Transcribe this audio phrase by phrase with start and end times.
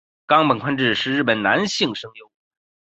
[0.25, 2.31] 冈本宽志是日本男性声优。